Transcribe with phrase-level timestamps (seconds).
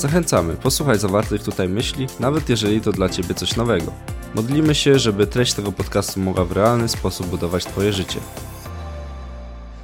[0.00, 3.92] Zachęcamy, posłuchaj zawartych tutaj myśli, nawet jeżeli to dla Ciebie coś nowego.
[4.34, 8.20] Modlimy się, żeby treść tego podcastu mogła w realny sposób budować Twoje życie.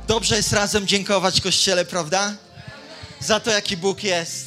[0.09, 2.35] Dobrze jest razem dziękować Kościele, prawda?
[3.21, 4.47] Za to, jaki Bóg jest.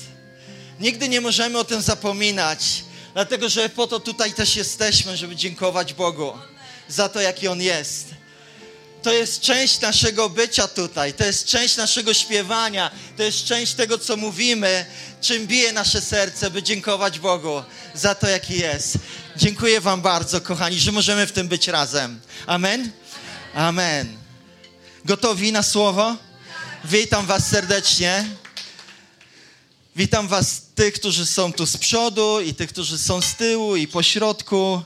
[0.80, 2.84] Nigdy nie możemy o tym zapominać,
[3.14, 6.32] dlatego że po to tutaj też jesteśmy, żeby dziękować Bogu
[6.88, 8.19] za to, jaki On jest.
[9.04, 13.98] To jest część naszego bycia tutaj, to jest część naszego śpiewania, to jest część tego,
[13.98, 14.86] co mówimy,
[15.22, 17.64] czym bije nasze serce, by dziękować Bogu
[17.94, 18.98] za to, jaki jest.
[19.36, 22.20] Dziękuję Wam bardzo, kochani, że możemy w tym być razem.
[22.46, 22.92] Amen?
[23.54, 24.18] Amen.
[25.06, 26.16] Gotowi na słowo?
[26.86, 28.26] Witam Was serdecznie.
[29.96, 33.88] Witam Was, tych, którzy są tu z przodu, i tych, którzy są z tyłu, i
[33.88, 34.82] po środku.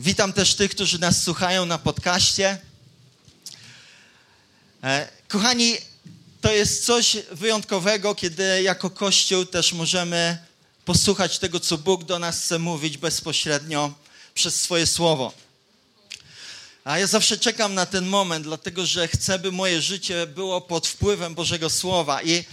[0.00, 2.58] Witam też tych, którzy nas słuchają na podcaście.
[4.84, 5.76] E, kochani,
[6.40, 10.38] to jest coś wyjątkowego, kiedy jako Kościół też możemy
[10.84, 13.94] posłuchać tego, co Bóg do nas chce mówić bezpośrednio
[14.34, 15.32] przez swoje słowo.
[16.84, 20.86] A ja zawsze czekam na ten moment, dlatego że chcę, by moje życie było pod
[20.86, 22.22] wpływem Bożego Słowa.
[22.22, 22.44] I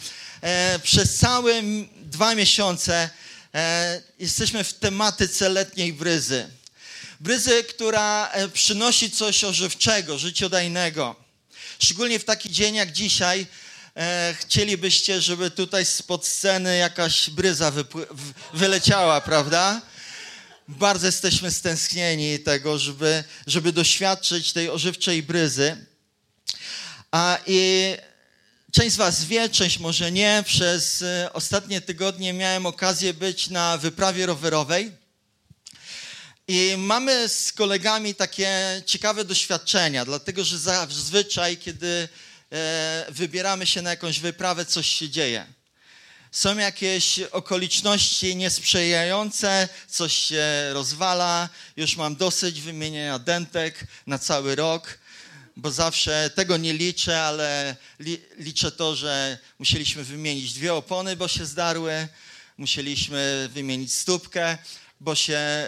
[0.42, 1.62] e, przez całe
[1.96, 3.10] dwa miesiące
[3.54, 6.50] e, jesteśmy w tematyce letniej bryzy.
[7.20, 11.16] Bryzy, która e, przynosi coś ożywczego, życiodajnego.
[11.80, 13.48] Szczególnie w taki dzień jak dzisiaj,
[13.96, 17.72] e, chcielibyście, żeby tutaj spod sceny jakaś bryza
[18.54, 19.82] wyleciała, prawda?
[20.68, 25.86] Bardzo jesteśmy stęsknieni tego, żeby, żeby doświadczyć tej ożywczej bryzy.
[27.12, 27.94] A i
[28.72, 30.44] część z Was wie, część może nie.
[30.46, 35.05] Przez e, ostatnie tygodnie miałem okazję być na wyprawie rowerowej.
[36.48, 42.08] I mamy z kolegami takie ciekawe doświadczenia, dlatego że zazwyczaj, kiedy
[42.52, 45.46] e, wybieramy się na jakąś wyprawę, coś się dzieje.
[46.32, 54.98] Są jakieś okoliczności niesprzyjające, coś się rozwala, już mam dosyć wymienienia dentek na cały rok,
[55.58, 61.28] bo zawsze tego nie liczę, ale li, liczę to, że musieliśmy wymienić dwie opony, bo
[61.28, 62.08] się zdarły,
[62.58, 64.58] musieliśmy wymienić stópkę,
[65.00, 65.68] bo się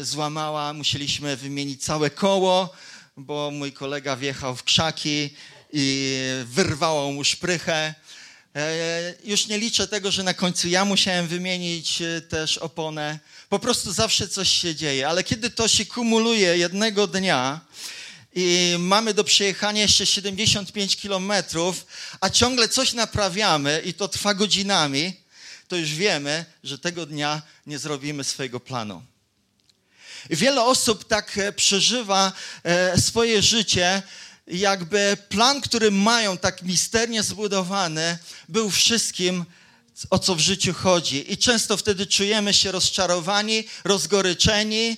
[0.00, 2.72] y, złamała, musieliśmy wymienić całe koło,
[3.16, 5.30] bo mój kolega wjechał w krzaki
[5.72, 7.94] i wyrwało mu szprychę.
[8.56, 13.18] E, już nie liczę tego, że na końcu ja musiałem wymienić e, też oponę.
[13.48, 17.60] Po prostu zawsze coś się dzieje, ale kiedy to się kumuluje jednego dnia
[18.34, 21.86] i mamy do przejechania jeszcze 75 kilometrów,
[22.20, 25.12] a ciągle coś naprawiamy i to trwa godzinami,
[25.68, 29.02] to już wiemy, że tego dnia nie zrobimy swojego planu.
[30.30, 32.32] Wiele osób tak e, przeżywa
[32.96, 34.02] swoje życie,
[34.46, 38.18] jakby plan, który mają tak misternie zbudowany,
[38.48, 39.44] był wszystkim,
[40.10, 41.32] o co w życiu chodzi.
[41.32, 44.96] I często wtedy czujemy się rozczarowani, rozgoryczeni.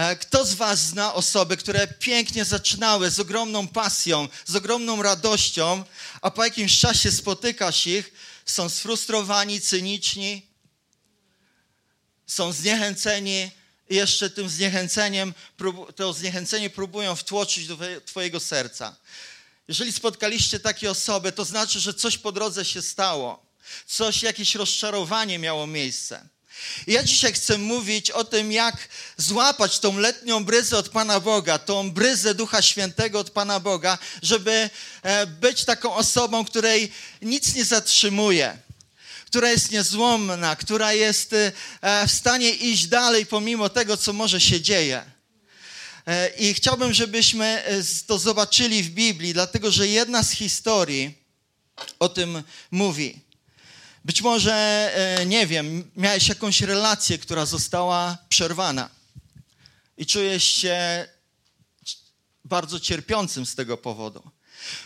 [0.00, 5.84] E, kto z Was zna osoby, które pięknie zaczynały z ogromną pasją, z ogromną radością,
[6.22, 8.12] a po jakimś czasie spotykasz ich,
[8.46, 10.46] są sfrustrowani, cyniczni,
[12.26, 13.50] są zniechęceni,
[13.90, 15.34] i jeszcze tym zniechęceniem,
[15.96, 18.96] to zniechęcenie próbują wtłoczyć do Twojego serca.
[19.68, 23.46] Jeżeli spotkaliście takie osoby, to znaczy, że coś po drodze się stało,
[23.86, 26.28] coś, jakieś rozczarowanie miało miejsce.
[26.86, 31.58] I ja dzisiaj chcę mówić o tym, jak złapać tą letnią bryzę od Pana Boga,
[31.58, 34.70] tą bryzę Ducha Świętego od Pana Boga, żeby
[35.02, 38.58] e, być taką osobą, której nic nie zatrzymuje
[39.26, 41.52] która jest niezłomna, która jest e,
[42.06, 45.02] w stanie iść dalej pomimo tego, co może się dzieje.
[46.06, 47.62] E, I chciałbym, żebyśmy
[48.06, 51.18] to zobaczyli w Biblii, dlatego że jedna z historii
[51.98, 53.29] o tym mówi.
[54.04, 54.90] Być może,
[55.26, 58.90] nie wiem, miałeś jakąś relację, która została przerwana
[59.96, 61.08] i czujesz się
[62.44, 64.30] bardzo cierpiącym z tego powodu.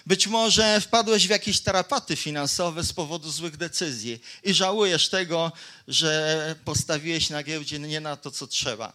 [0.07, 5.53] Być może wpadłeś w jakieś tarapaty finansowe z powodu złych decyzji i żałujesz tego,
[5.89, 8.93] że postawiłeś na giełdzie nie na to, co trzeba.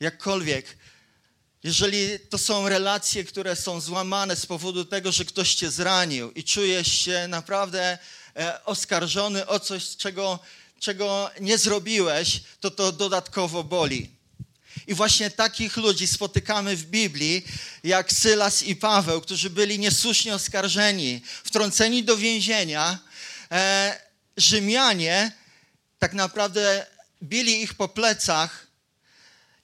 [0.00, 0.76] Jakkolwiek,
[1.62, 6.44] jeżeli to są relacje, które są złamane z powodu tego, że ktoś cię zranił i
[6.44, 7.98] czujesz się naprawdę e,
[8.64, 10.38] oskarżony o coś, czego,
[10.80, 14.16] czego nie zrobiłeś, to to dodatkowo boli.
[14.86, 17.44] I właśnie takich ludzi spotykamy w Biblii,
[17.84, 22.98] jak Sylas i Paweł, którzy byli niesłusznie oskarżeni, wtrąceni do więzienia.
[23.50, 24.00] E,
[24.36, 25.32] Rzymianie
[25.98, 26.86] tak naprawdę
[27.22, 28.66] bili ich po plecach.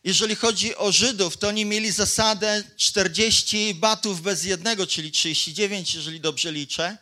[0.04, 6.20] Jeżeli chodzi o Żydów, to oni mieli zasadę 40 batów bez jednego, czyli 39, jeżeli
[6.20, 6.98] dobrze liczę.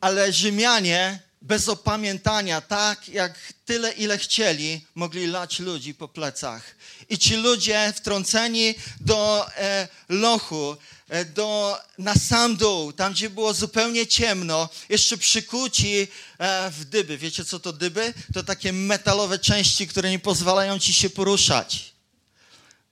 [0.00, 6.62] Ale Rzymianie bez opamiętania, tak jak tyle, ile chcieli, mogli lać ludzi po plecach.
[7.08, 10.76] I ci ludzie wtrąceni do e, lochu,
[11.08, 16.08] e, do, na sam dół, tam gdzie było zupełnie ciemno, jeszcze przykuci
[16.38, 17.18] e, w dyby.
[17.18, 18.14] Wiecie co to dyby?
[18.34, 21.92] To takie metalowe części, które nie pozwalają ci się poruszać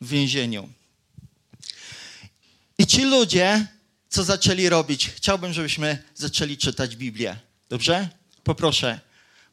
[0.01, 0.69] w więzieniu.
[2.79, 3.67] I ci ludzie,
[4.09, 5.11] co zaczęli robić?
[5.17, 7.37] Chciałbym, żebyśmy zaczęli czytać Biblię.
[7.69, 8.09] Dobrze?
[8.45, 9.01] Poproszę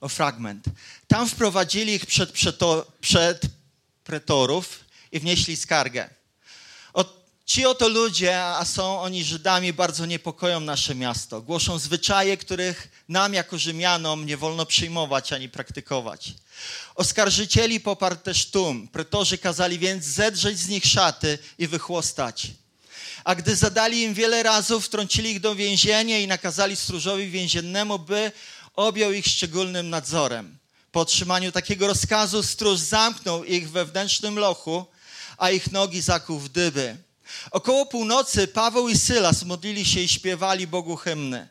[0.01, 0.65] o fragment.
[1.07, 3.41] Tam wprowadzili ich przed, przeto, przed
[4.03, 4.79] pretorów
[5.11, 6.09] i wnieśli skargę.
[7.45, 11.41] Ci oto ludzie, a są oni Żydami, bardzo niepokoją nasze miasto.
[11.41, 16.33] Głoszą zwyczaje, których nam jako Rzymianom nie wolno przyjmować ani praktykować.
[16.95, 18.87] Oskarżycieli poparł też tłum.
[18.87, 22.47] Pretorzy kazali więc zedrzeć z nich szaty i wychłostać.
[23.25, 28.31] A gdy zadali im wiele razy, wtrącili ich do więzienia i nakazali stróżowi więziennemu, by
[28.75, 30.57] objął ich szczególnym nadzorem.
[30.91, 34.85] Po otrzymaniu takiego rozkazu stróż zamknął ich wewnętrznym lochu,
[35.37, 36.97] a ich nogi zakuł w dyby.
[37.51, 41.47] Około północy Paweł i Sylas modlili się i śpiewali Bogu hymny.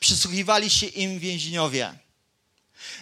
[0.00, 1.98] Przysłuchiwali się im więźniowie.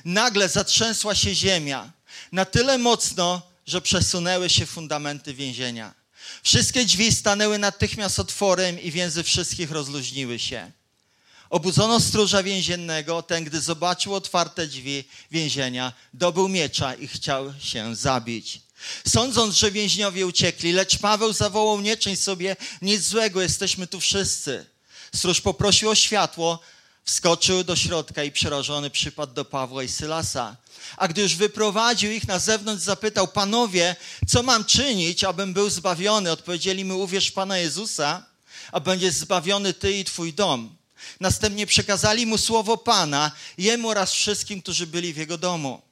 [0.04, 1.92] Nagle zatrzęsła się ziemia
[2.32, 6.05] na tyle mocno, że przesunęły się fundamenty więzienia.
[6.42, 10.70] Wszystkie drzwi stanęły natychmiast otworem i więzy wszystkich rozluźniły się.
[11.50, 18.60] Obudzono stróża więziennego, ten gdy zobaczył otwarte drzwi więzienia, dobył miecza i chciał się zabić.
[19.08, 24.66] Sądząc, że więźniowie uciekli, lecz Paweł zawołał, nie czyń sobie nic złego, jesteśmy tu wszyscy.
[25.14, 26.60] Stróż poprosił o światło,
[27.06, 30.56] wskoczył do środka i przerażony przypadł do Pawła i Sylasa.
[30.96, 33.96] A gdy już wyprowadził ich na zewnątrz, zapytał, panowie,
[34.28, 36.30] co mam czynić, abym był zbawiony?
[36.32, 38.22] Odpowiedzieli mu, uwierz Pana Jezusa,
[38.72, 40.76] a będziesz zbawiony ty i twój dom.
[41.20, 45.82] Następnie przekazali mu słowo Pana, jemu oraz wszystkim, którzy byli w jego domu.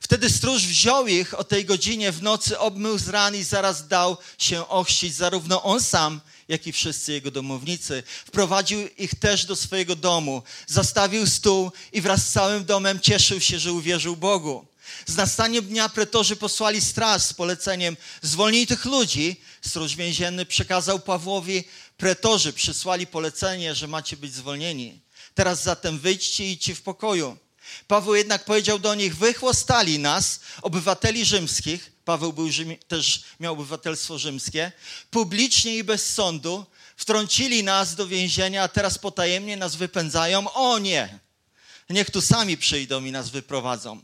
[0.00, 4.16] Wtedy stróż wziął ich o tej godzinie w nocy, obmył z ran i zaraz dał
[4.38, 8.02] się ochrzcić, zarówno on sam, jak i wszyscy jego domownicy.
[8.26, 13.58] Wprowadził ich też do swojego domu, zastawił stół i wraz z całym domem cieszył się,
[13.58, 14.66] że uwierzył Bogu.
[15.06, 19.40] Z nastaniem dnia pretorzy posłali straż z poleceniem zwolnij tych ludzi.
[19.60, 21.64] Stróż więzienny przekazał Pawłowi,
[21.96, 25.00] pretorzy przysłali polecenie, że macie być zwolnieni.
[25.34, 27.36] Teraz zatem wyjdźcie i idźcie w pokoju.
[27.88, 34.18] Paweł jednak powiedział do nich, wychłostali nas, obywateli rzymskich, Paweł był Rzym, też miał obywatelstwo
[34.18, 34.72] rzymskie,
[35.10, 36.66] publicznie i bez sądu,
[36.96, 40.52] wtrącili nas do więzienia, a teraz potajemnie nas wypędzają.
[40.52, 41.18] O nie!
[41.90, 44.02] Niech tu sami przyjdą i nas wyprowadzą.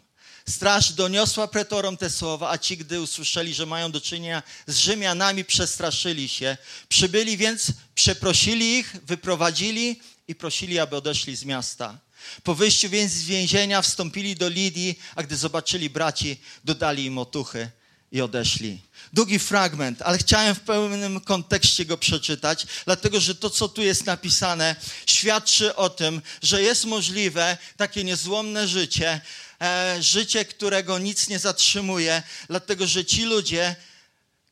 [0.49, 5.45] Straż doniosła pretorom te słowa, a ci, gdy usłyszeli, że mają do czynienia z Rzymianami,
[5.45, 6.57] przestraszyli się.
[6.89, 11.99] Przybyli więc, przeprosili ich, wyprowadzili i prosili, aby odeszli z miasta.
[12.43, 17.71] Po wyjściu więc z więzienia wstąpili do Lidii, a gdy zobaczyli braci, dodali im otuchy
[18.13, 18.81] i odeszli.
[19.13, 24.07] Długi fragment, ale chciałem w pełnym kontekście go przeczytać, dlatego że to, co tu jest
[24.07, 24.77] napisane,
[25.07, 29.21] świadczy o tym, że jest możliwe takie niezłomne życie,
[29.61, 33.77] e, życie, którego nic nie zatrzymuje, dlatego że ci ludzie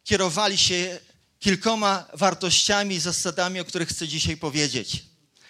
[0.05, 0.99] kierowali się
[1.39, 5.03] kilkoma wartościami i zasadami, o których chcę dzisiaj powiedzieć.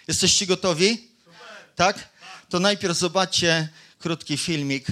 [0.07, 1.07] Jesteście gotowi?
[1.75, 2.09] Tak?
[2.49, 4.87] To najpierw zobaczcie krótki filmik,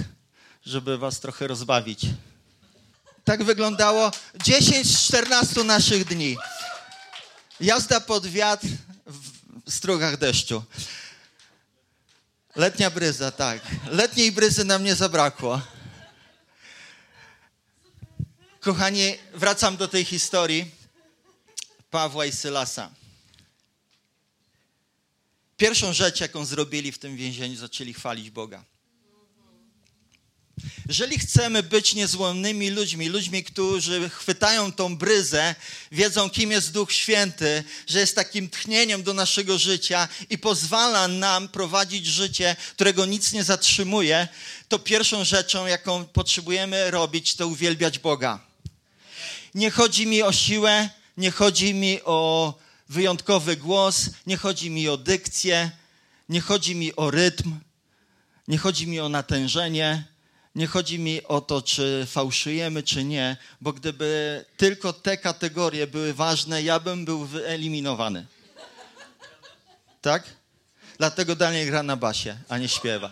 [0.66, 2.00] żeby was trochę rozbawić.
[3.30, 4.10] Tak wyglądało
[4.44, 6.36] 10 z 14 naszych dni.
[7.60, 8.66] Jazda pod wiatr
[9.66, 10.64] w strugach deszczu.
[12.56, 13.62] Letnia bryza, tak.
[13.86, 15.60] Letniej bryzy nam nie zabrakło.
[18.60, 20.70] Kochani, wracam do tej historii
[21.90, 22.90] Pawła i Sylasa.
[25.56, 28.64] Pierwszą rzecz, jaką zrobili w tym więzieniu, zaczęli chwalić Boga.
[30.88, 35.54] Jeżeli chcemy być niezłomnymi ludźmi, ludźmi, którzy chwytają tą bryzę,
[35.92, 41.48] wiedzą, kim jest Duch Święty, że jest takim tchnieniem do naszego życia i pozwala nam
[41.48, 44.28] prowadzić życie, którego nic nie zatrzymuje,
[44.68, 48.40] to pierwszą rzeczą, jaką potrzebujemy robić, to uwielbiać Boga.
[49.54, 52.54] Nie chodzi mi o siłę, nie chodzi mi o
[52.88, 55.70] wyjątkowy głos, nie chodzi mi o dykcję,
[56.28, 57.60] nie chodzi mi o rytm,
[58.48, 60.04] nie chodzi mi o natężenie
[60.54, 66.14] nie chodzi mi o to, czy fałszujemy, czy nie, bo gdyby tylko te kategorie były
[66.14, 68.26] ważne, ja bym był wyeliminowany.
[70.02, 70.24] Tak?
[70.98, 73.10] Dlatego Daniel gra na basie, a nie śpiewa.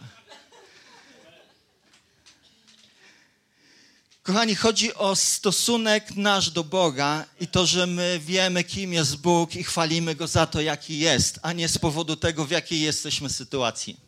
[4.23, 9.57] Kochani, chodzi o stosunek nasz do Boga i to, że my wiemy, kim jest Bóg
[9.57, 13.31] i chwalimy Go za to, jaki jest, a nie z powodu tego, w jakiej jesteśmy
[13.31, 14.08] sytuacji.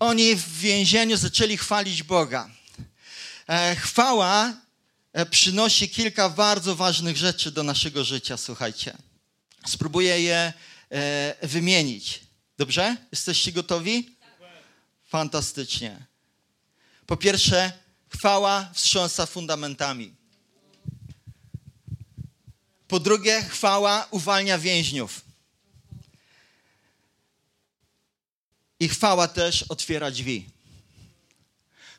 [0.00, 2.50] Oni w więzieniu zaczęli chwalić Boga.
[3.48, 4.52] E, chwała
[5.12, 8.96] e, przynosi kilka bardzo ważnych rzeczy do naszego życia, słuchajcie.
[9.66, 10.52] Spróbuję je
[10.90, 12.20] e, wymienić.
[12.58, 12.96] Dobrze?
[13.12, 14.16] Jesteście gotowi?
[15.08, 16.06] Fantastycznie.
[17.06, 17.72] Po pierwsze,
[18.08, 20.14] chwała wstrząsa fundamentami.
[22.88, 25.31] Po drugie, chwała uwalnia więźniów.
[28.82, 30.46] I chwała też otwiera drzwi.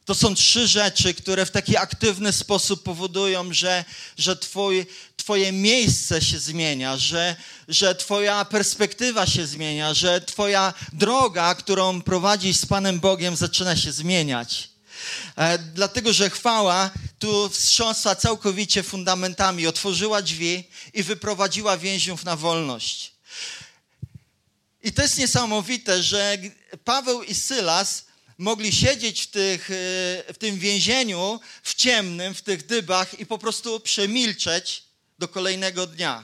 [0.06, 3.86] To są trzy rzeczy, które w taki aktywny sposób powodują, że,
[4.18, 4.86] że twój,
[5.18, 7.36] Twoje miejsce się zmienia, że,
[7.68, 13.92] że Twoja perspektywa się zmienia, że Twoja droga, którą prowadzisz z Panem Bogiem, zaczyna się
[13.92, 14.70] zmieniać.
[15.36, 20.64] E, dlatego, że chwała tu wstrząsła całkowicie fundamentami, otworzyła drzwi
[20.94, 23.13] i wyprowadziła więźniów na wolność.
[24.84, 26.38] I to jest niesamowite, że
[26.84, 28.06] Paweł i Sylas
[28.38, 29.74] mogli siedzieć w, tych, e,
[30.34, 34.84] w tym więzieniu, w ciemnym, w tych dybach i po prostu przemilczeć
[35.20, 36.24] do kolejnego dnia.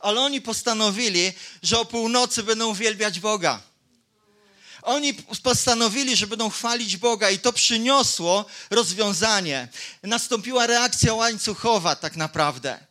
[0.00, 3.62] Ale oni postanowili, że o północy będą uwielbiać Boga.
[4.82, 9.68] Oni postanowili, że będą chwalić Boga i to przyniosło rozwiązanie.
[10.02, 12.89] Nastąpiła reakcja łańcuchowa tak naprawdę.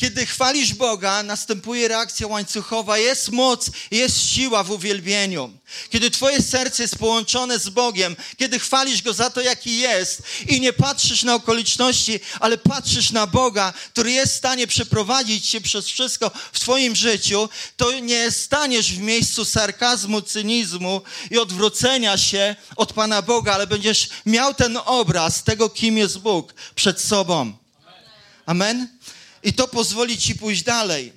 [0.00, 5.52] Kiedy chwalisz Boga, następuje reakcja łańcuchowa, jest moc, jest siła w uwielbieniu.
[5.90, 10.60] Kiedy Twoje serce jest połączone z Bogiem, kiedy chwalisz Go za to, jaki jest i
[10.60, 15.86] nie patrzysz na okoliczności, ale patrzysz na Boga, który jest w stanie przeprowadzić Cię przez
[15.86, 22.92] wszystko w Twoim życiu, to nie staniesz w miejscu sarkazmu, cynizmu i odwrócenia się od
[22.92, 27.52] Pana Boga, ale będziesz miał ten obraz tego, kim jest Bóg przed sobą.
[28.46, 28.88] Amen?
[29.42, 31.12] I to pozwoli ci pójść dalej.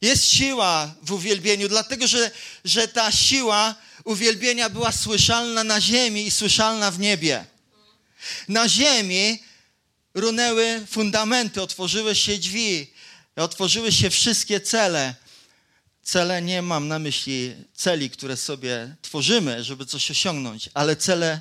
[0.00, 2.30] Jest siła w uwielbieniu, dlatego że,
[2.64, 3.74] że ta siła
[4.04, 7.44] uwielbienia była słyszalna na ziemi i słyszalna w niebie.
[8.48, 9.42] Na ziemi
[10.14, 12.92] runęły fundamenty, otworzyły się drzwi,
[13.36, 15.14] otworzyły się wszystkie cele.
[16.02, 21.40] Cele nie mam na myśli celi, które sobie tworzymy, żeby coś osiągnąć, ale cele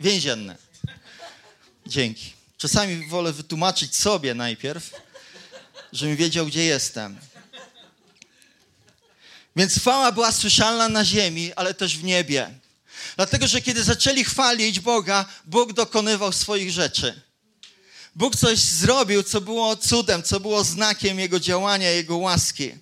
[0.00, 0.56] więzienne.
[1.86, 2.35] Dzięki.
[2.58, 4.90] Czasami wolę wytłumaczyć sobie najpierw,
[5.92, 7.18] żebym wiedział, gdzie jestem.
[9.56, 12.50] Więc chwała była słyszalna na ziemi, ale też w niebie.
[13.16, 17.20] Dlatego, że kiedy zaczęli chwalić Boga, Bóg dokonywał swoich rzeczy.
[18.14, 22.72] Bóg coś zrobił, co było cudem, co było znakiem Jego działania, Jego łaski.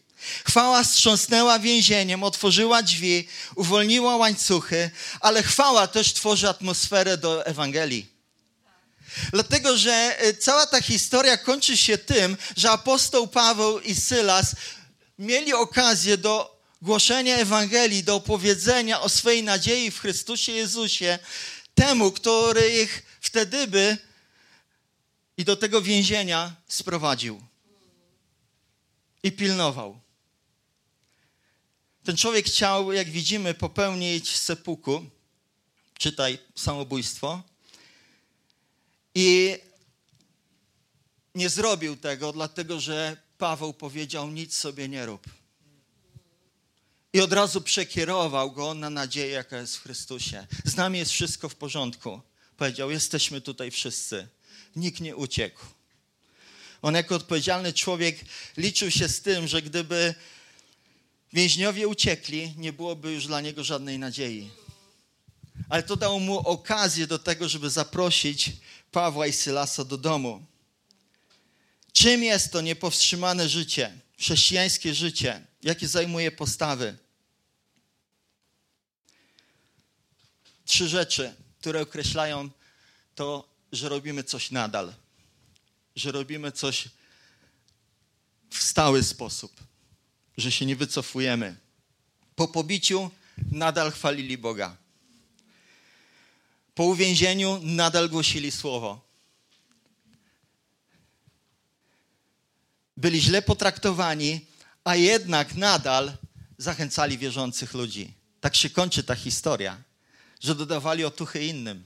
[0.47, 4.91] Chwała strząsnęła więzieniem, otworzyła drzwi, uwolniła łańcuchy,
[5.21, 8.14] ale chwała też tworzy atmosferę do Ewangelii.
[9.33, 14.57] Dlatego, że e, cała ta historia kończy się tym, że apostoł Paweł i Sylas
[15.19, 21.19] mieli okazję do głoszenia Ewangelii, do opowiedzenia o swojej nadziei w Chrystusie Jezusie
[21.75, 23.99] temu, który ich wtedy by
[25.37, 27.43] i do tego więzienia sprowadził
[29.23, 30.01] i pilnował.
[32.05, 35.05] Ten człowiek chciał, jak widzimy, popełnić sepuku,
[35.99, 37.43] czytaj samobójstwo,
[39.15, 39.59] i
[41.35, 45.27] nie zrobił tego, dlatego że Paweł powiedział: Nic sobie nie rób.
[47.13, 50.47] I od razu przekierował go na nadzieję, jaka jest w Chrystusie.
[50.65, 52.21] Z nami jest wszystko w porządku.
[52.57, 54.29] Powiedział: Jesteśmy tutaj wszyscy.
[54.77, 55.61] Nikt nie uciekł.
[56.83, 58.17] On, jako odpowiedzialny człowiek,
[58.57, 60.15] liczył się z tym, że gdyby
[61.33, 64.51] więźniowie uciekli, nie byłoby już dla niego żadnej nadziei.
[65.69, 68.53] Ale to dało mu okazję do tego, żeby zaprosić
[68.95, 70.47] Pawła i Sylasa do domu.
[71.93, 75.47] Czym jest to niepowstrzymane życie, chrześcijańskie życie?
[75.63, 76.97] Jakie zajmuje postawy?
[80.65, 82.51] Trzy rzeczy, które określają
[83.15, 84.95] to, że robimy coś nadal,
[85.97, 86.89] że robimy coś
[88.51, 89.53] w stały sposób,
[90.37, 91.57] że się nie wycofujemy.
[92.37, 93.11] Po pobiciu
[93.53, 94.84] nadal chwalili Boga
[96.75, 99.01] po uwięzieniu nadal głosili słowo.
[102.97, 104.47] Byli źle potraktowani,
[104.85, 106.17] a jednak nadal
[106.59, 108.13] zachęcali wierzących ludzi.
[108.41, 109.83] Tak się kończy ta historia,
[110.41, 111.85] że dodawali otuchy innym.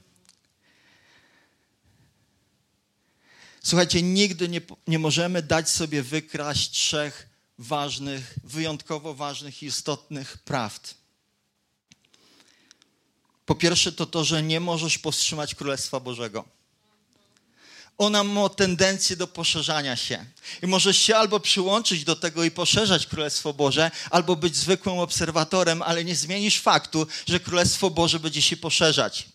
[3.63, 10.98] Słuchajcie, nigdy nie, nie możemy dać sobie wykraść trzech ważnych, wyjątkowo ważnych i istotnych prawd.
[13.49, 16.45] Po pierwsze, to to, że nie możesz powstrzymać Królestwa Bożego.
[17.97, 20.25] Ona ma tendencję do poszerzania się.
[20.63, 25.81] I możesz się albo przyłączyć do tego i poszerzać Królestwo Boże, albo być zwykłym obserwatorem,
[25.81, 29.25] ale nie zmienisz faktu, że Królestwo Boże będzie się poszerzać.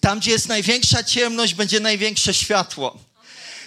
[0.00, 2.98] Tam, gdzie jest największa ciemność, będzie największe światło.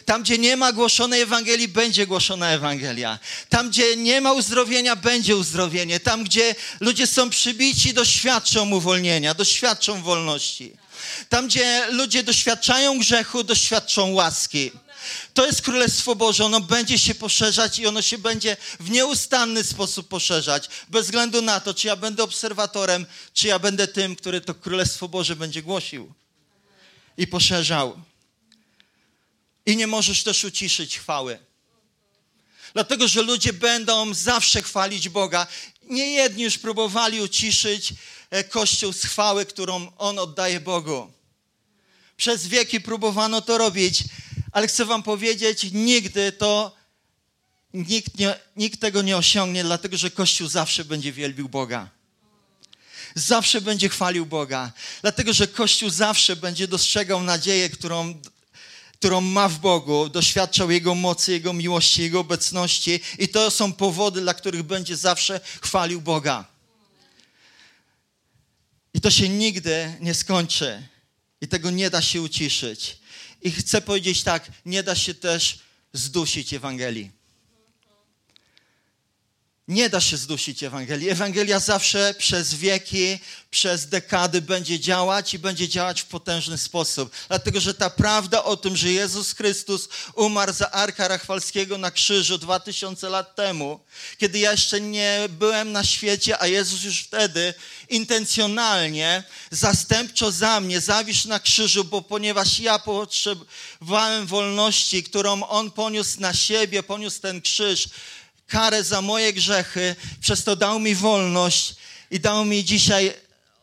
[0.07, 3.19] Tam, gdzie nie ma głoszonej Ewangelii, będzie głoszona Ewangelia.
[3.49, 5.99] Tam, gdzie nie ma uzdrowienia, będzie uzdrowienie.
[5.99, 10.73] Tam, gdzie ludzie są przybici, doświadczą uwolnienia, doświadczą wolności.
[11.29, 14.71] Tam, gdzie ludzie doświadczają grzechu, doświadczą łaski.
[15.33, 16.45] To jest Królestwo Boże.
[16.45, 20.69] Ono będzie się poszerzać i ono się będzie w nieustanny sposób poszerzać.
[20.89, 25.07] Bez względu na to, czy ja będę obserwatorem, czy ja będę tym, który to Królestwo
[25.07, 26.13] Boże będzie głosił
[27.17, 28.06] i poszerzał.
[29.67, 31.39] I nie możesz też uciszyć chwały.
[32.73, 35.47] Dlatego, że ludzie będą zawsze chwalić Boga.
[35.83, 37.93] Nie jedni już próbowali uciszyć
[38.29, 41.11] e, Kościół z chwały, którą On oddaje Bogu.
[42.17, 44.03] Przez wieki próbowano to robić,
[44.51, 46.75] ale chcę Wam powiedzieć, nigdy to
[47.73, 51.89] nikt, nie, nikt tego nie osiągnie, dlatego że Kościół zawsze będzie wielbił Boga.
[53.15, 54.71] Zawsze będzie chwalił Boga,
[55.01, 58.21] dlatego że Kościół zawsze będzie dostrzegał nadzieję, którą
[58.99, 64.21] którą ma w Bogu, doświadczał Jego mocy, Jego miłości, Jego obecności i to są powody,
[64.21, 66.45] dla których będzie zawsze chwalił Boga.
[68.93, 70.83] I to się nigdy nie skończy
[71.41, 72.97] i tego nie da się uciszyć.
[73.41, 75.59] I chcę powiedzieć tak, nie da się też
[75.93, 77.16] zdusić Ewangelii.
[79.67, 81.09] Nie da się zdusić Ewangelii.
[81.09, 83.19] Ewangelia zawsze przez wieki,
[83.51, 87.11] przez dekady będzie działać i będzie działać w potężny sposób.
[87.27, 92.37] Dlatego, że ta prawda o tym, że Jezus Chrystus umarł za Arka Rachwalskiego na krzyżu
[92.37, 93.79] dwa tysiące lat temu,
[94.17, 97.53] kiedy ja jeszcze nie byłem na świecie, a Jezus już wtedy
[97.89, 106.19] intencjonalnie, zastępczo za mnie zawisz na krzyżu, bo ponieważ ja potrzebowałem wolności, którą On poniósł
[106.19, 107.89] na siebie, poniósł ten krzyż,
[108.47, 111.75] karę za moje grzechy, przez to dał mi wolność
[112.11, 113.13] i dał mi dzisiaj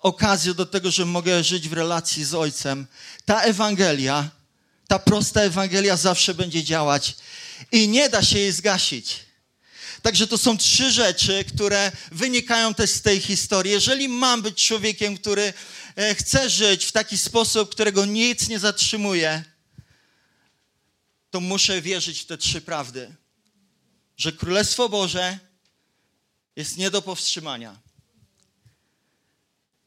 [0.00, 2.86] okazję do tego, że mogę żyć w relacji z Ojcem.
[3.24, 4.30] Ta Ewangelia,
[4.88, 7.16] ta prosta Ewangelia zawsze będzie działać
[7.72, 9.16] i nie da się jej zgasić.
[10.02, 13.72] Także to są trzy rzeczy, które wynikają też z tej historii.
[13.72, 15.52] Jeżeli mam być człowiekiem, który
[15.96, 19.44] e, chce żyć w taki sposób, którego nic nie zatrzymuje,
[21.30, 23.14] to muszę wierzyć w te trzy prawdy
[24.16, 25.38] że Królestwo Boże
[26.56, 27.80] jest nie do powstrzymania,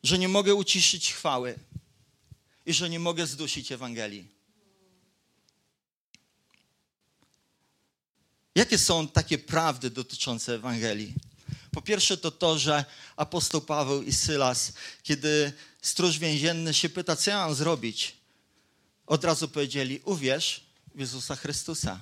[0.04, 1.60] że nie mogę uciszyć chwały
[2.66, 4.28] i że nie mogę zdusić Ewangelii.
[8.56, 11.14] Jakie są takie prawdy dotyczące Ewangelii?
[11.72, 12.86] Po pierwsze to to, że
[13.16, 18.18] apostoł Paweł i Sylas, kiedy stróż więzienny się pyta, co ja mam zrobić,
[19.08, 20.64] od razu powiedzieli, uwierz
[20.96, 22.02] w Jezusa Chrystusa.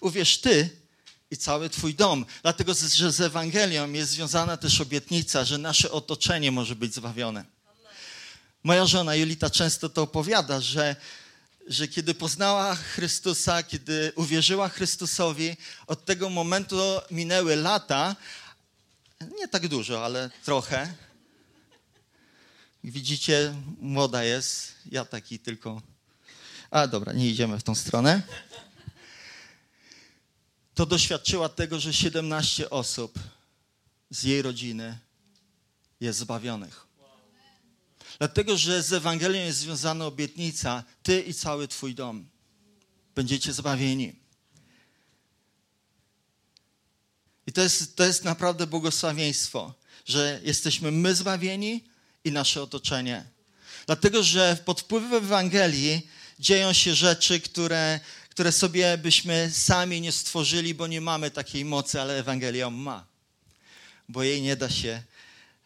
[0.00, 0.83] Uwierz ty,
[1.30, 2.26] i cały Twój dom.
[2.42, 7.44] Dlatego, że z Ewangelią jest związana też obietnica, że nasze otoczenie może być zbawione.
[8.62, 10.96] Moja żona Julita często to opowiada, że,
[11.66, 15.56] że kiedy poznała Chrystusa, kiedy uwierzyła Chrystusowi,
[15.86, 16.76] od tego momentu
[17.10, 18.16] minęły lata,
[19.38, 20.94] nie tak dużo, ale trochę.
[22.84, 25.82] Widzicie, młoda jest, ja taki tylko.
[26.70, 28.22] A dobra, nie idziemy w tą stronę
[30.74, 33.18] to doświadczyła tego, że 17 osób
[34.10, 34.98] z jej rodziny
[36.00, 36.86] jest zbawionych.
[38.18, 42.28] Dlatego, że z Ewangelią jest związana obietnica, ty i cały twój dom
[43.14, 44.12] będziecie zbawieni.
[47.46, 49.74] I to jest, to jest naprawdę błogosławieństwo,
[50.06, 51.84] że jesteśmy my zbawieni
[52.24, 53.24] i nasze otoczenie.
[53.86, 56.08] Dlatego, że pod wpływem Ewangelii
[56.38, 58.00] dzieją się rzeczy, które
[58.34, 63.06] które sobie byśmy sami nie stworzyli, bo nie mamy takiej mocy, ale Ewangelia ma.
[64.08, 65.02] Bo jej nie da się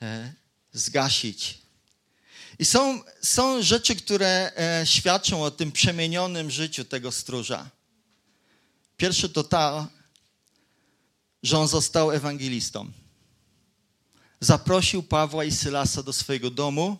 [0.02, 0.32] e,
[0.72, 1.58] zgasić.
[2.58, 7.70] I są, są rzeczy, które e, świadczą o tym przemienionym życiu tego stróża.
[8.96, 9.88] Pierwsze to ta,
[11.42, 12.92] że on został ewangelistą.
[14.40, 16.98] Zaprosił Pawła i Sylasa do swojego domu,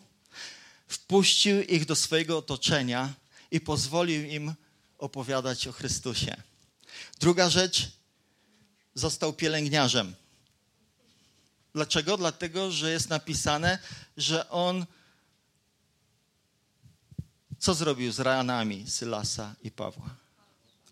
[0.88, 3.14] wpuścił ich do swojego otoczenia
[3.50, 4.54] i pozwolił im
[4.98, 6.42] opowiadać o Chrystusie.
[7.20, 7.88] Druga rzecz,
[8.94, 10.14] został pielęgniarzem.
[11.74, 12.16] Dlaczego?
[12.16, 13.78] Dlatego, że jest napisane,
[14.16, 14.86] że on
[17.58, 20.16] Co zrobił z ranami Sylasa i Pawła?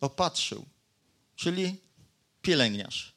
[0.01, 0.67] Opatrzył,
[1.37, 1.77] czyli
[2.43, 3.13] pielęgniarz.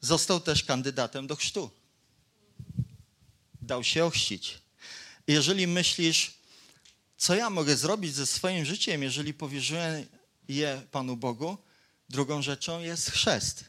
[0.00, 1.70] Został też kandydatem do chrztu.
[3.66, 4.58] Dał się ochrzcić.
[5.26, 6.34] Jeżeli myślisz,
[7.16, 10.06] co ja mogę zrobić ze swoim życiem, jeżeli powierzyłem
[10.48, 11.58] je Panu Bogu,
[12.08, 13.64] drugą rzeczą jest chrzest.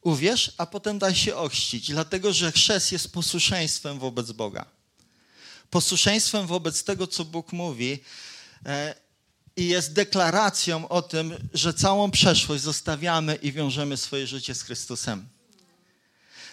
[0.00, 4.66] Uwierz, a potem daj się ochrzcić, dlatego że chrzest jest posłuszeństwem wobec Boga.
[5.70, 7.98] Posłuszeństwem wobec tego, co Bóg mówi
[8.66, 8.94] e,
[9.56, 15.28] i jest deklaracją o tym, że całą przeszłość zostawiamy i wiążemy swoje życie z Chrystusem.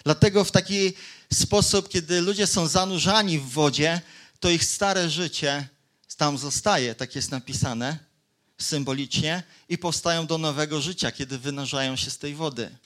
[0.04, 0.92] Dlatego w taki
[1.32, 4.00] sposób, kiedy ludzie są zanurzani w wodzie,
[4.40, 5.68] to ich stare życie
[6.16, 7.98] tam zostaje, tak jest napisane
[8.58, 12.76] symbolicznie, i powstają do nowego życia, kiedy wynurzają się z tej wody.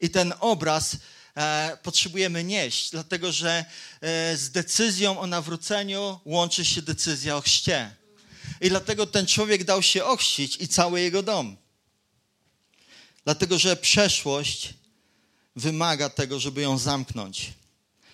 [0.00, 0.96] I ten obraz
[1.36, 3.64] e, potrzebujemy nieść, dlatego że
[4.00, 7.94] e, z decyzją o nawróceniu łączy się decyzja o chrzcie.
[8.60, 11.56] I dlatego ten człowiek dał się ochrzcić i cały jego dom.
[13.24, 14.74] Dlatego, że przeszłość
[15.56, 17.52] wymaga tego, żeby ją zamknąć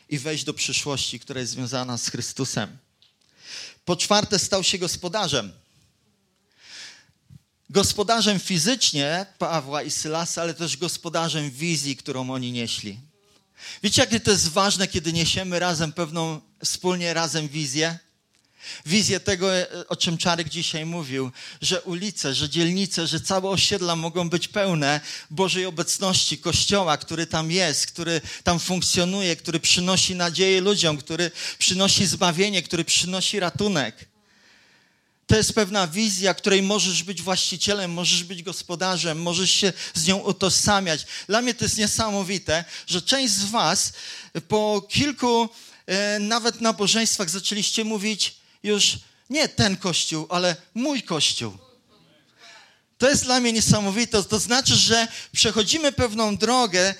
[0.08, 2.78] i wejść do przyszłości, która jest związana z Chrystusem.
[3.84, 5.52] Po czwarte, stał się gospodarzem.
[7.70, 13.00] Gospodarzem fizycznie Pawła i Sylasa, ale też gospodarzem wizji, którą oni nieśli.
[13.82, 17.98] Wiecie, jakie to jest ważne, kiedy niesiemy razem pewną, wspólnie razem wizję?
[18.86, 19.50] Wizję tego,
[19.88, 21.30] o czym Czarek dzisiaj mówił,
[21.62, 25.00] że ulice, że dzielnice, że całe osiedla mogą być pełne
[25.30, 32.06] Bożej obecności, Kościoła, który tam jest, który tam funkcjonuje, który przynosi nadzieję ludziom, który przynosi
[32.06, 34.08] zbawienie, który przynosi ratunek.
[35.28, 40.16] To jest pewna wizja, której możesz być właścicielem, możesz być gospodarzem, możesz się z nią
[40.16, 41.06] utożsamiać.
[41.26, 43.92] Dla mnie to jest niesamowite, że część z Was
[44.48, 45.48] po kilku
[45.86, 48.34] e, nawet nabożeństwach zaczęliście mówić,
[48.68, 48.98] już
[49.30, 51.58] nie ten kościół, ale mój kościół.
[52.98, 54.24] To jest dla mnie niesamowite.
[54.24, 56.94] To znaczy, że przechodzimy pewną drogę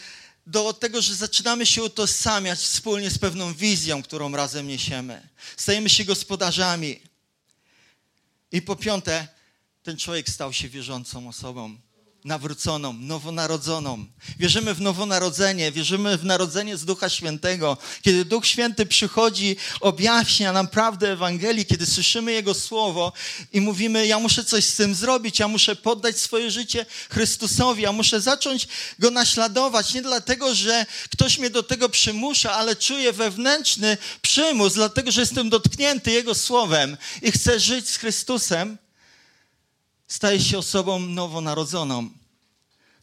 [0.46, 5.28] do tego, że zaczynamy się utożsamiać wspólnie z pewną wizją, którą razem niesiemy.
[5.56, 7.00] Stajemy się gospodarzami.
[8.52, 9.28] I po piąte,
[9.82, 11.78] ten człowiek stał się wierzącą osobą
[12.28, 14.06] nawróconą, nowonarodzoną.
[14.38, 17.76] Wierzymy w nowonarodzenie, wierzymy w narodzenie z Ducha Świętego.
[18.02, 23.12] Kiedy Duch Święty przychodzi, objaśnia nam prawdę Ewangelii, kiedy słyszymy Jego Słowo
[23.52, 27.92] i mówimy, ja muszę coś z tym zrobić, ja muszę poddać swoje życie Chrystusowi, ja
[27.92, 29.94] muszę zacząć Go naśladować.
[29.94, 35.50] Nie dlatego, że ktoś mnie do tego przymusza, ale czuję wewnętrzny przymus, dlatego, że jestem
[35.50, 38.78] dotknięty Jego Słowem i chcę żyć z Chrystusem
[40.08, 42.17] staje się osobą nowonarodzoną.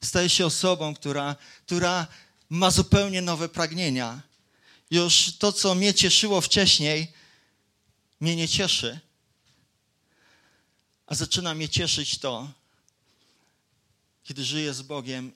[0.06, 2.08] Staje się osobą, która, która
[2.50, 4.22] ma zupełnie nowe pragnienia.
[4.91, 7.13] Już to, co mnie cieszyło wcześniej,
[8.20, 9.00] mnie nie cieszy.
[11.08, 12.52] A zaczyna mnie cieszyć to,
[14.24, 15.32] kiedy żyję z Bogiem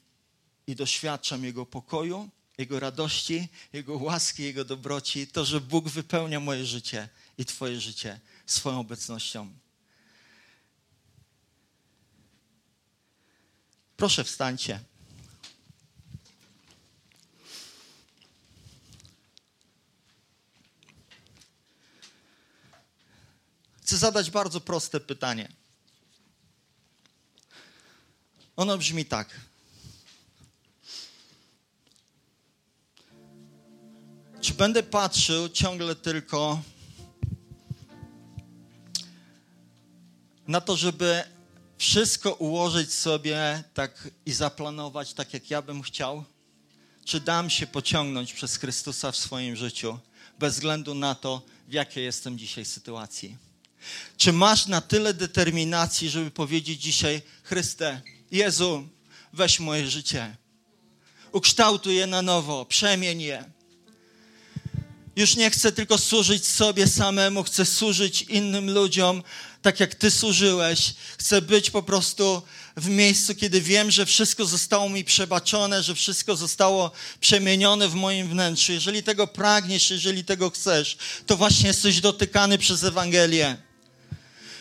[0.68, 6.66] i doświadczam Jego pokoju, Jego radości, Jego łaski, Jego dobroci, to, że Bóg wypełnia moje
[6.66, 9.52] życie i Twoje życie swoją obecnością.
[14.00, 14.80] Proszę wstańcie.
[23.82, 25.50] Chcę zadać bardzo proste pytanie.
[28.56, 29.40] Ono brzmi tak.
[34.42, 36.62] Czy będę patrzył ciągle tylko
[40.48, 41.39] na to, żeby
[41.80, 46.24] wszystko ułożyć sobie tak i zaplanować tak, jak ja bym chciał?
[47.06, 50.00] Czy dam się pociągnąć przez Chrystusa w swoim życiu,
[50.40, 53.38] bez względu na to, w jakiej jestem dzisiaj sytuacji?
[54.18, 58.88] Czy masz na tyle determinacji, żeby powiedzieć dzisiaj, Chryste, Jezu,
[59.34, 60.36] weź moje życie,
[61.32, 63.44] ukształtuj je na nowo, przemień je.
[65.16, 69.24] Już nie chcę tylko służyć sobie samemu, chcę służyć innym ludziom,
[69.62, 70.94] tak jak Ty służyłeś.
[71.18, 72.42] Chcę być po prostu
[72.78, 78.30] w miejscu, kiedy wiem, że wszystko zostało mi przebaczone, że wszystko zostało przemienione w moim
[78.30, 78.72] wnętrzu.
[78.72, 83.58] Jeżeli tego pragniesz, jeżeli tego chcesz, to właśnie jesteś dotykany przez Ewangelię.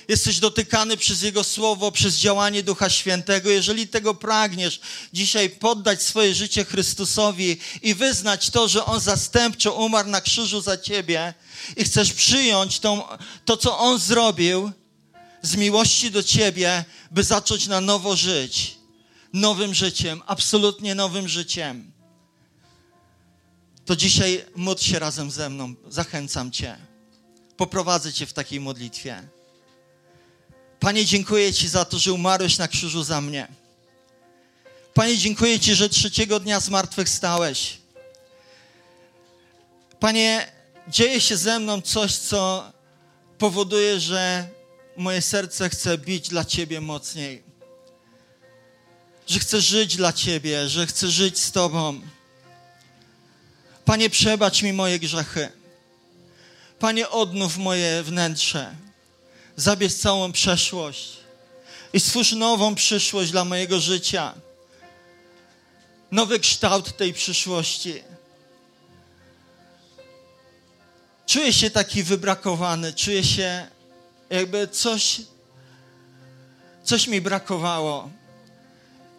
[0.08, 3.50] Jesteś dotykany przez Jego Słowo, przez działanie Ducha Świętego.
[3.50, 4.80] Jeżeli tego pragniesz,
[5.12, 10.78] dzisiaj poddać swoje życie Chrystusowi i wyznać to, że On zastępczo umarł na krzyżu za
[10.78, 11.34] Ciebie
[11.76, 13.02] i chcesz przyjąć tą,
[13.44, 14.72] to, co On zrobił,
[15.42, 18.79] z miłości do Ciebie, by zacząć na nowo żyć.
[19.33, 21.92] Nowym życiem, absolutnie nowym życiem.
[23.85, 25.74] to dzisiaj módl się razem ze mną.
[25.88, 26.77] Zachęcam Cię.
[27.57, 29.29] Poprowadzę Cię w takiej modlitwie.
[30.81, 33.48] Panie, dziękuję Ci za to, że umarłeś na krzyżu za mnie.
[34.94, 37.79] Panie, dziękuję Ci, że trzeciego dnia zmartwychwstałeś.
[40.01, 40.53] Panie,
[40.88, 42.72] dzieje się ze mną coś, co
[43.38, 44.48] powoduje, że
[44.98, 47.42] moje serce chce bić dla Ciebie mocniej.
[49.26, 52.00] Że chcę żyć dla Ciebie, że chcę żyć z Tobą.
[53.84, 55.52] Panie, przebacz mi moje grzechy.
[56.78, 58.74] Panie, odnów moje wnętrze.
[59.56, 61.16] Zabierz całą przeszłość
[61.92, 64.34] i stwórz nową przyszłość dla mojego życia.
[66.11, 68.02] Nowy kształt tej przyszłości.
[71.26, 73.77] Czuję się taki wybrakowany, czuję się
[74.30, 75.20] jakby coś,
[76.84, 78.10] coś mi brakowało.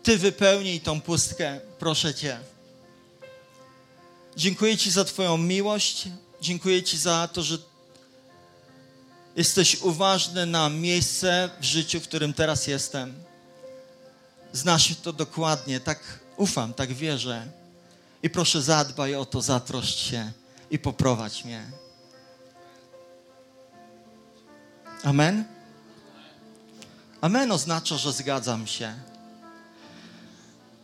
[0.04, 2.40] Ty wypełnij tą pustkę, proszę Cię.
[4.38, 6.08] Dziękuję Ci za Twoją miłość.
[6.42, 7.58] Dziękuję Ci za to, że
[9.36, 13.24] jesteś uważny na miejsce w życiu, w którym teraz jestem.
[14.54, 17.48] Znasz to dokładnie, tak ufam, tak wierzę.
[18.24, 20.32] I proszę zadbaj o to, zatroszcz się
[20.72, 21.72] i poprowadź mnie.
[25.04, 25.46] Amen?
[27.22, 28.94] Amen oznacza, że zgadzam się.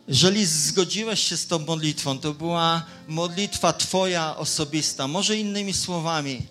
[0.08, 6.46] Jeżeli zgodziłeś się z tą modlitwą, to była modlitwa Twoja osobista, może innymi słowami.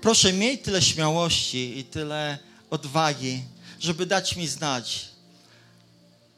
[0.00, 2.38] Proszę, miej tyle śmiałości i tyle
[2.70, 3.42] odwagi,
[3.80, 5.08] żeby dać mi znać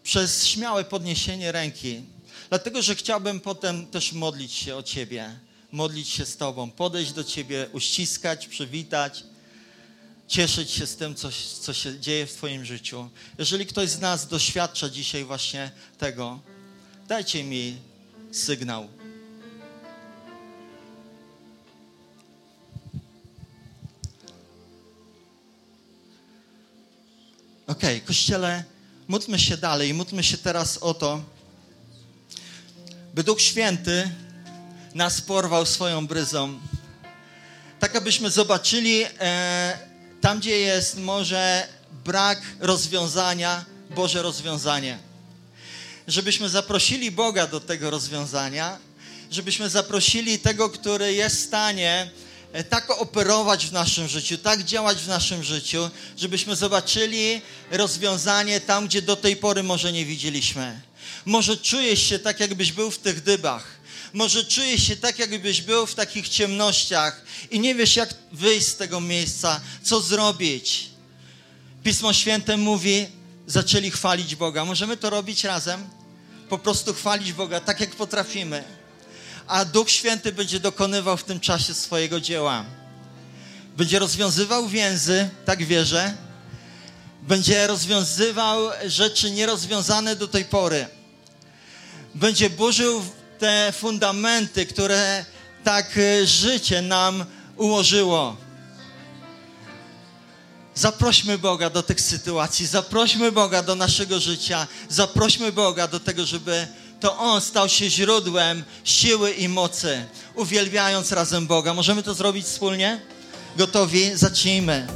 [0.03, 2.03] przez śmiałe podniesienie ręki.
[2.49, 5.39] Dlatego, że chciałbym potem też modlić się o Ciebie,
[5.75, 9.25] modlić się z Tobą, podejść do Ciebie, uściskać, przywitać
[10.29, 11.29] cieszyć się z tym, co,
[11.61, 13.09] co się dzieje w Twoim życiu.
[13.39, 16.41] Jeżeli ktoś z nas doświadcza dzisiaj właśnie tego,
[17.09, 17.77] dajcie mi
[18.33, 18.89] sygnał.
[27.67, 28.65] Ok, kościele,
[29.09, 29.95] módlmy się dalej.
[29.95, 31.23] Módlmy się teraz o to,
[33.15, 34.11] by Duch Święty
[34.95, 36.61] nas porwał swoją bryzą.
[37.81, 39.05] Tak, abyśmy zobaczyli.
[39.21, 39.79] E,
[40.21, 41.69] tam, gdzie jest może
[42.05, 44.99] brak rozwiązania, Boże rozwiązanie.
[46.09, 48.79] Żebyśmy zaprosili Boga do tego rozwiązania,
[49.31, 52.11] żebyśmy zaprosili tego, który jest w stanie
[52.53, 58.87] e, tak operować w naszym życiu, tak działać w naszym życiu, żebyśmy zobaczyli rozwiązanie tam,
[58.87, 60.81] gdzie do tej pory może nie widzieliśmy.
[61.25, 63.84] Może czujesz się tak, jakbyś był w tych dybach
[64.15, 68.77] może czujesz się tak, jakbyś był w takich ciemnościach i nie wiesz, jak wyjść z
[68.77, 70.91] tego miejsca, co zrobić.
[71.83, 73.07] Pismo Święte mówi,
[73.47, 74.65] zaczęli chwalić Boga.
[74.65, 75.89] Możemy to robić razem?
[76.49, 78.65] Po prostu chwalić Boga tak, jak potrafimy.
[79.47, 82.65] A Duch Święty będzie dokonywał w tym czasie swojego dzieła.
[83.77, 86.15] Będzie rozwiązywał więzy, tak wierzę.
[87.23, 90.87] Będzie rozwiązywał rzeczy nierozwiązane do tej pory.
[92.15, 93.03] Będzie burzył
[93.45, 95.25] te fundamenty, które
[95.65, 97.25] tak e, życie nam
[97.57, 98.37] ułożyło.
[100.75, 106.67] Zaprośmy Boga do tych sytuacji, zaprośmy Boga do naszego życia, zaprośmy Boga do tego, żeby
[107.01, 111.75] to On stał się źródłem siły i mocy, uwielbiając razem Boga.
[111.75, 113.01] Możemy to zrobić wspólnie?
[113.57, 114.11] Gotowi?
[114.15, 114.87] Zacznijmy.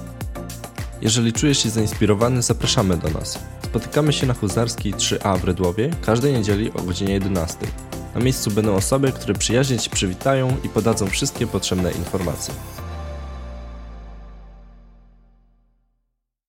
[1.02, 3.38] Jeżeli czujesz się zainspirowany, zapraszamy do nas.
[3.64, 7.87] Spotykamy się na Huzarskiej 3A w Rydłowie każdej niedzieli o godzinie 11.
[8.18, 12.54] Na miejscu będą osoby, które przyjaźnie Ci przywitają i podadzą wszystkie potrzebne informacje.